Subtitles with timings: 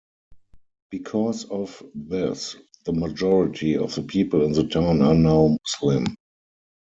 [0.89, 2.55] Because of this,
[2.85, 6.15] the majority of the people in the town are now Muslim.